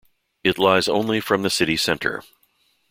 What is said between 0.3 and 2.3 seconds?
It lies only from the city centre.